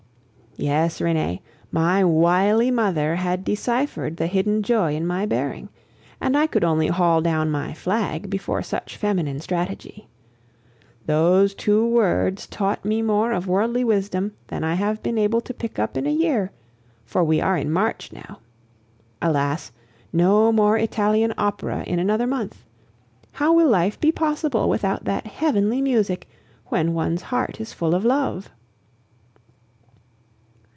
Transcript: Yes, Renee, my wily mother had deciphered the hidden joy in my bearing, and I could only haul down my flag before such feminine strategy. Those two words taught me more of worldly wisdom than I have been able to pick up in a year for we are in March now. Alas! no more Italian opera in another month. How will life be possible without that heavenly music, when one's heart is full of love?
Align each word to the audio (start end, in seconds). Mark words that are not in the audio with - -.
Yes, 0.57 0.99
Renee, 0.99 1.41
my 1.71 2.03
wily 2.03 2.71
mother 2.71 3.15
had 3.15 3.45
deciphered 3.45 4.17
the 4.17 4.27
hidden 4.27 4.63
joy 4.63 4.95
in 4.95 5.07
my 5.07 5.25
bearing, 5.25 5.69
and 6.19 6.35
I 6.35 6.45
could 6.45 6.65
only 6.65 6.87
haul 6.87 7.21
down 7.21 7.49
my 7.49 7.73
flag 7.73 8.29
before 8.29 8.61
such 8.61 8.97
feminine 8.97 9.39
strategy. 9.39 10.09
Those 11.05 11.55
two 11.55 11.87
words 11.87 12.47
taught 12.47 12.83
me 12.83 13.01
more 13.01 13.31
of 13.31 13.47
worldly 13.47 13.85
wisdom 13.85 14.33
than 14.47 14.65
I 14.65 14.73
have 14.73 15.01
been 15.01 15.17
able 15.17 15.39
to 15.39 15.53
pick 15.53 15.79
up 15.79 15.95
in 15.95 16.05
a 16.05 16.11
year 16.11 16.51
for 17.05 17.23
we 17.23 17.39
are 17.39 17.57
in 17.57 17.71
March 17.71 18.11
now. 18.11 18.39
Alas! 19.21 19.71
no 20.11 20.51
more 20.51 20.77
Italian 20.77 21.33
opera 21.37 21.81
in 21.85 21.97
another 21.97 22.27
month. 22.27 22.65
How 23.31 23.53
will 23.53 23.69
life 23.69 23.97
be 24.01 24.11
possible 24.11 24.67
without 24.67 25.05
that 25.05 25.27
heavenly 25.27 25.81
music, 25.81 26.27
when 26.65 26.93
one's 26.93 27.21
heart 27.21 27.61
is 27.61 27.71
full 27.71 27.95
of 27.95 28.03
love? 28.03 28.51